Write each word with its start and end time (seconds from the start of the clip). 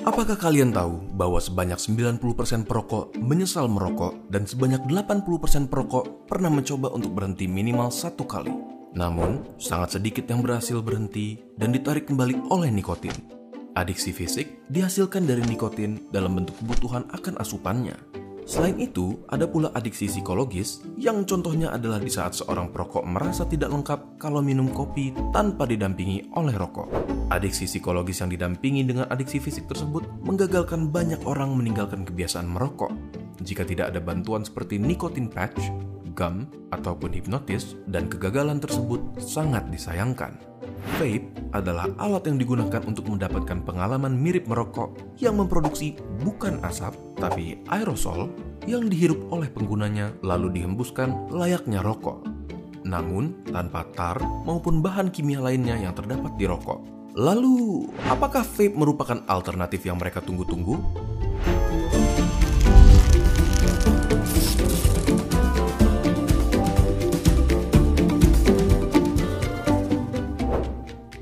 Apakah 0.00 0.32
kalian 0.32 0.72
tahu 0.72 1.12
bahwa 1.12 1.36
sebanyak 1.36 1.76
90% 1.76 2.64
perokok 2.64 3.12
menyesal 3.20 3.68
merokok 3.68 4.16
dan 4.32 4.48
sebanyak 4.48 4.80
80% 4.88 5.68
perokok 5.68 6.24
pernah 6.24 6.48
mencoba 6.48 6.88
untuk 6.88 7.12
berhenti 7.12 7.44
minimal 7.44 7.92
satu 7.92 8.24
kali? 8.24 8.48
Namun, 8.96 9.44
sangat 9.60 10.00
sedikit 10.00 10.24
yang 10.24 10.40
berhasil 10.40 10.80
berhenti 10.80 11.36
dan 11.60 11.76
ditarik 11.76 12.08
kembali 12.08 12.48
oleh 12.48 12.72
nikotin. 12.72 13.12
Adiksi 13.76 14.16
fisik 14.16 14.64
dihasilkan 14.72 15.28
dari 15.28 15.44
nikotin 15.44 16.08
dalam 16.08 16.32
bentuk 16.32 16.56
kebutuhan 16.64 17.04
akan 17.12 17.36
asupannya. 17.36 18.19
Selain 18.50 18.74
itu, 18.82 19.14
ada 19.30 19.46
pula 19.46 19.70
adiksi 19.78 20.10
psikologis 20.10 20.82
yang 20.98 21.22
contohnya 21.22 21.70
adalah 21.70 22.02
di 22.02 22.10
saat 22.10 22.34
seorang 22.34 22.74
perokok 22.74 23.06
merasa 23.06 23.46
tidak 23.46 23.70
lengkap 23.70 24.18
kalau 24.18 24.42
minum 24.42 24.66
kopi 24.74 25.14
tanpa 25.30 25.70
didampingi 25.70 26.34
oleh 26.34 26.58
rokok. 26.58 26.90
Adiksi 27.30 27.70
psikologis 27.70 28.18
yang 28.18 28.34
didampingi 28.34 28.82
dengan 28.82 29.06
adiksi 29.06 29.38
fisik 29.38 29.70
tersebut 29.70 30.02
menggagalkan 30.26 30.90
banyak 30.90 31.22
orang 31.30 31.54
meninggalkan 31.54 32.02
kebiasaan 32.02 32.50
merokok. 32.50 32.90
Jika 33.38 33.62
tidak 33.62 33.94
ada 33.94 34.02
bantuan 34.02 34.42
seperti 34.42 34.82
nikotin 34.82 35.30
patch, 35.30 35.70
gum, 36.18 36.50
ataupun 36.74 37.14
hipnotis, 37.14 37.78
dan 37.86 38.10
kegagalan 38.10 38.58
tersebut 38.58 38.98
sangat 39.22 39.62
disayangkan. 39.70 40.49
Vape 40.96 41.28
adalah 41.52 41.88
alat 42.00 42.28
yang 42.28 42.38
digunakan 42.40 42.80
untuk 42.86 43.08
mendapatkan 43.08 43.60
pengalaman 43.64 44.16
mirip 44.16 44.48
merokok 44.48 44.96
yang 45.20 45.36
memproduksi 45.36 45.96
bukan 46.24 46.60
asap, 46.64 46.96
tapi 47.20 47.60
aerosol 47.68 48.32
yang 48.64 48.88
dihirup 48.88 49.28
oleh 49.32 49.48
penggunanya 49.48 50.12
lalu 50.24 50.60
dihembuskan 50.60 51.28
layaknya 51.32 51.80
rokok. 51.84 52.24
Namun, 52.84 53.44
tanpa 53.48 53.84
tar 53.92 54.16
maupun 54.48 54.80
bahan 54.80 55.12
kimia 55.12 55.40
lainnya 55.40 55.76
yang 55.76 55.92
terdapat 55.92 56.32
di 56.40 56.48
rokok. 56.48 56.80
Lalu, 57.18 57.90
apakah 58.08 58.46
vape 58.46 58.78
merupakan 58.78 59.20
alternatif 59.28 59.84
yang 59.84 59.98
mereka 59.98 60.22
tunggu-tunggu? 60.24 60.78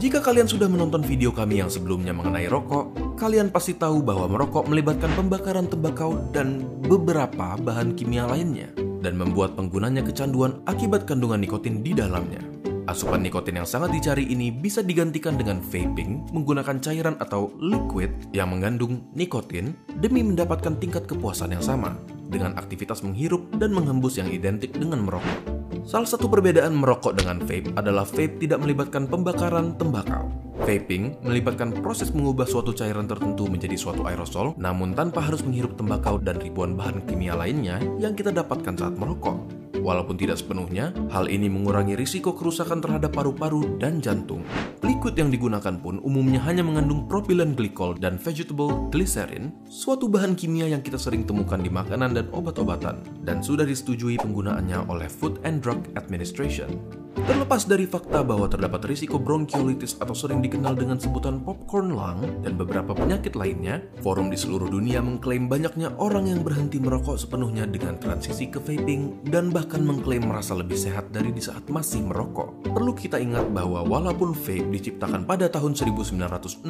Jika 0.00 0.24
kalian 0.24 0.48
sudah 0.48 0.64
menonton 0.64 1.04
video 1.04 1.28
kami 1.28 1.60
yang 1.60 1.68
sebelumnya 1.68 2.16
mengenai 2.16 2.48
rokok, 2.48 2.96
kalian 3.20 3.52
pasti 3.52 3.76
tahu 3.76 4.00
bahwa 4.00 4.32
merokok 4.32 4.64
melibatkan 4.64 5.12
pembakaran 5.12 5.68
tembakau 5.68 6.16
dan 6.32 6.64
beberapa 6.88 7.60
bahan 7.60 7.92
kimia 8.00 8.24
lainnya, 8.24 8.72
dan 9.04 9.12
membuat 9.20 9.60
penggunanya 9.60 10.00
kecanduan 10.00 10.64
akibat 10.64 11.04
kandungan 11.04 11.44
nikotin 11.44 11.84
di 11.84 11.92
dalamnya. 11.92 12.40
Asupan 12.88 13.20
nikotin 13.20 13.60
yang 13.60 13.68
sangat 13.68 13.92
dicari 13.92 14.24
ini 14.24 14.48
bisa 14.48 14.80
digantikan 14.80 15.36
dengan 15.36 15.60
vaping 15.60 16.32
menggunakan 16.32 16.80
cairan 16.80 17.20
atau 17.20 17.52
liquid 17.60 18.32
yang 18.32 18.56
mengandung 18.56 19.04
nikotin 19.12 19.76
demi 20.00 20.24
mendapatkan 20.24 20.80
tingkat 20.80 21.04
kepuasan 21.04 21.52
yang 21.52 21.60
sama 21.60 21.92
dengan 22.32 22.56
aktivitas 22.56 23.04
menghirup 23.04 23.52
dan 23.60 23.76
menghembus 23.76 24.16
yang 24.16 24.32
identik 24.32 24.72
dengan 24.72 25.04
merokok. 25.04 25.59
Salah 25.86 26.08
satu 26.08 26.28
perbedaan 26.28 26.76
merokok 26.76 27.16
dengan 27.16 27.40
vape 27.40 27.72
adalah 27.76 28.04
vape 28.04 28.40
tidak 28.40 28.60
melibatkan 28.60 29.08
pembakaran 29.08 29.76
tembakau. 29.80 30.28
Vaping 30.60 31.16
melibatkan 31.24 31.72
proses 31.80 32.12
mengubah 32.12 32.44
suatu 32.44 32.76
cairan 32.76 33.08
tertentu 33.08 33.48
menjadi 33.48 33.80
suatu 33.80 34.04
aerosol, 34.04 34.52
namun 34.60 34.92
tanpa 34.92 35.24
harus 35.24 35.40
menghirup 35.40 35.74
tembakau 35.80 36.20
dan 36.20 36.36
ribuan 36.36 36.76
bahan 36.76 37.00
kimia 37.08 37.32
lainnya 37.32 37.80
yang 37.96 38.12
kita 38.12 38.28
dapatkan 38.28 38.76
saat 38.76 38.94
merokok. 38.96 39.59
Walaupun 39.80 40.20
tidak 40.20 40.36
sepenuhnya, 40.36 40.92
hal 41.08 41.26
ini 41.32 41.48
mengurangi 41.48 41.96
risiko 41.96 42.36
kerusakan 42.36 42.84
terhadap 42.84 43.16
paru-paru 43.16 43.80
dan 43.80 44.04
jantung. 44.04 44.44
Liquid 44.84 45.16
yang 45.16 45.32
digunakan 45.32 45.80
pun 45.80 45.98
umumnya 46.04 46.40
hanya 46.44 46.60
mengandung 46.60 47.08
propylene 47.08 47.56
glycol 47.56 47.96
dan 47.96 48.20
vegetable 48.20 48.92
glycerin, 48.92 49.56
suatu 49.72 50.06
bahan 50.06 50.36
kimia 50.36 50.68
yang 50.68 50.84
kita 50.84 51.00
sering 51.00 51.24
temukan 51.24 51.58
di 51.58 51.72
makanan 51.72 52.12
dan 52.12 52.26
obat-obatan, 52.36 53.00
dan 53.24 53.40
sudah 53.40 53.64
disetujui 53.64 54.20
penggunaannya 54.20 54.84
oleh 54.92 55.08
Food 55.08 55.40
and 55.48 55.64
Drug 55.64 55.80
Administration. 55.96 56.99
Terlepas 57.10 57.66
dari 57.66 57.90
fakta 57.90 58.22
bahwa 58.22 58.46
terdapat 58.46 58.86
risiko 58.86 59.18
bronkiolitis 59.18 59.98
atau 59.98 60.14
sering 60.14 60.38
dikenal 60.38 60.78
dengan 60.78 60.94
sebutan 60.94 61.42
popcorn 61.42 61.90
lung 61.90 62.22
dan 62.46 62.54
beberapa 62.54 62.94
penyakit 62.94 63.34
lainnya, 63.34 63.82
forum 63.98 64.30
di 64.30 64.38
seluruh 64.38 64.70
dunia 64.70 65.02
mengklaim 65.02 65.50
banyaknya 65.50 65.90
orang 65.98 66.30
yang 66.30 66.46
berhenti 66.46 66.78
merokok 66.78 67.18
sepenuhnya 67.18 67.66
dengan 67.66 67.98
transisi 67.98 68.46
ke 68.46 68.62
vaping 68.62 69.26
dan 69.26 69.50
bahkan 69.50 69.82
mengklaim 69.82 70.22
merasa 70.22 70.54
lebih 70.54 70.78
sehat 70.78 71.10
dari 71.10 71.34
di 71.34 71.42
saat 71.42 71.66
masih 71.66 72.06
merokok. 72.06 72.70
Perlu 72.70 72.94
kita 72.94 73.18
ingat 73.18 73.50
bahwa 73.50 73.82
walaupun 73.82 74.30
vape 74.30 74.70
diciptakan 74.70 75.26
pada 75.26 75.50
tahun 75.50 75.74
1963, 75.74 76.62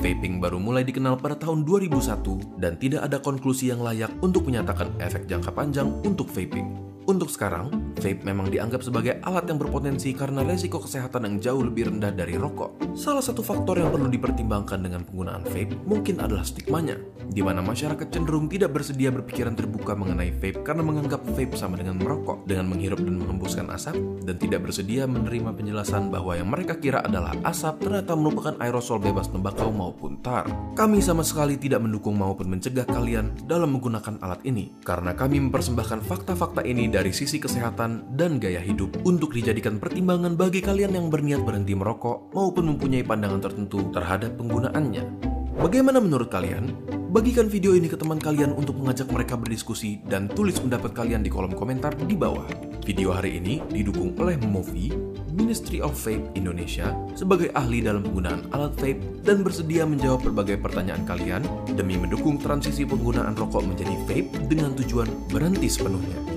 vaping 0.00 0.40
baru 0.40 0.56
mulai 0.56 0.88
dikenal 0.88 1.20
pada 1.20 1.36
tahun 1.36 1.68
2001 1.68 2.56
dan 2.56 2.80
tidak 2.80 3.04
ada 3.04 3.20
konklusi 3.20 3.68
yang 3.68 3.84
layak 3.84 4.08
untuk 4.24 4.48
menyatakan 4.48 4.96
efek 4.96 5.28
jangka 5.28 5.52
panjang 5.52 5.92
untuk 6.00 6.32
vaping. 6.32 6.85
Untuk 7.06 7.30
sekarang, 7.30 7.94
vape 8.02 8.26
memang 8.26 8.50
dianggap 8.50 8.82
sebagai 8.82 9.22
alat 9.22 9.46
yang 9.46 9.62
berpotensi 9.62 10.10
karena 10.10 10.42
resiko 10.42 10.82
kesehatan 10.82 11.22
yang 11.22 11.36
jauh 11.38 11.62
lebih 11.62 11.86
rendah 11.86 12.10
dari 12.10 12.34
rokok. 12.34 12.98
Salah 12.98 13.22
satu 13.22 13.46
faktor 13.46 13.78
yang 13.78 13.94
perlu 13.94 14.10
dipertimbangkan 14.10 14.82
dengan 14.82 15.06
penggunaan 15.06 15.46
vape 15.46 15.78
mungkin 15.86 16.18
adalah 16.18 16.42
stigmanya, 16.42 16.98
di 17.30 17.46
mana 17.46 17.62
masyarakat 17.62 18.10
cenderung 18.10 18.50
tidak 18.50 18.74
bersedia 18.74 19.14
berpikiran 19.14 19.54
terbuka 19.54 19.94
mengenai 19.94 20.34
vape 20.34 20.66
karena 20.66 20.82
menganggap 20.82 21.22
vape 21.30 21.54
sama 21.54 21.78
dengan 21.78 22.02
merokok, 22.02 22.42
dengan 22.42 22.74
menghirup 22.74 22.98
dan 22.98 23.22
menghembuskan 23.22 23.70
asap, 23.70 23.94
dan 24.26 24.34
tidak 24.42 24.66
bersedia 24.66 25.06
menerima 25.06 25.54
penjelasan 25.54 26.10
bahwa 26.10 26.34
yang 26.34 26.50
mereka 26.50 26.74
kira 26.74 27.06
adalah 27.06 27.38
asap 27.46 27.86
ternyata 27.86 28.18
merupakan 28.18 28.58
aerosol 28.58 28.98
bebas 28.98 29.30
tembakau 29.30 29.70
maupun 29.70 30.18
tar. 30.26 30.50
Kami 30.74 30.98
sama 30.98 31.22
sekali 31.22 31.54
tidak 31.54 31.86
mendukung 31.86 32.18
maupun 32.18 32.50
mencegah 32.50 32.82
kalian 32.82 33.30
dalam 33.46 33.78
menggunakan 33.78 34.18
alat 34.26 34.42
ini, 34.42 34.74
karena 34.82 35.14
kami 35.14 35.38
mempersembahkan 35.38 36.02
fakta-fakta 36.02 36.66
ini 36.66 36.95
dari 36.96 37.12
sisi 37.12 37.36
kesehatan 37.36 38.16
dan 38.16 38.40
gaya 38.40 38.64
hidup 38.64 39.04
untuk 39.04 39.36
dijadikan 39.36 39.76
pertimbangan 39.76 40.32
bagi 40.32 40.64
kalian 40.64 40.96
yang 40.96 41.12
berniat 41.12 41.44
berhenti 41.44 41.76
merokok 41.76 42.32
maupun 42.32 42.72
mempunyai 42.72 43.04
pandangan 43.04 43.44
tertentu 43.44 43.92
terhadap 43.92 44.40
penggunaannya. 44.40 45.04
Bagaimana 45.60 46.00
menurut 46.00 46.32
kalian? 46.32 46.72
Bagikan 47.12 47.52
video 47.52 47.76
ini 47.76 47.92
ke 47.92 48.00
teman 48.00 48.16
kalian 48.16 48.56
untuk 48.56 48.80
mengajak 48.80 49.12
mereka 49.12 49.36
berdiskusi 49.36 50.00
dan 50.08 50.28
tulis 50.32 50.56
pendapat 50.56 50.96
kalian 50.96 51.20
di 51.20 51.28
kolom 51.28 51.52
komentar 51.52 51.92
di 51.92 52.16
bawah. 52.16 52.48
Video 52.88 53.12
hari 53.12 53.40
ini 53.40 53.60
didukung 53.68 54.16
oleh 54.16 54.40
Movi, 54.48 54.92
Ministry 55.36 55.84
of 55.84 55.96
Vape 56.00 56.32
Indonesia 56.32 56.96
sebagai 57.12 57.52
ahli 57.52 57.84
dalam 57.84 58.08
penggunaan 58.08 58.48
alat 58.56 58.72
vape 58.80 59.04
dan 59.20 59.44
bersedia 59.44 59.84
menjawab 59.84 60.32
berbagai 60.32 60.60
pertanyaan 60.64 61.04
kalian 61.04 61.44
demi 61.76 62.00
mendukung 62.00 62.40
transisi 62.40 62.88
penggunaan 62.88 63.36
rokok 63.36 63.64
menjadi 63.64 63.96
vape 64.08 64.48
dengan 64.48 64.72
tujuan 64.76 65.08
berhenti 65.28 65.68
sepenuhnya. 65.68 66.35